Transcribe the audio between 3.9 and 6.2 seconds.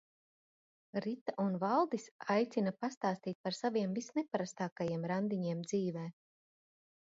visneparastākajiem randiņiem dzīvē.